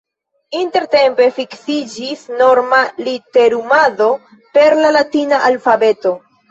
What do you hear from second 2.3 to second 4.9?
norma literumado per